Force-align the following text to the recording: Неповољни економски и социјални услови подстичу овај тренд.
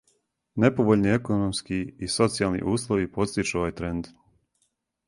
Неповољни 0.63 1.11
економски 1.17 1.79
и 2.09 2.11
социјални 2.15 2.65
услови 2.73 3.13
подстичу 3.21 3.63
овај 3.63 3.79
тренд. 3.83 4.13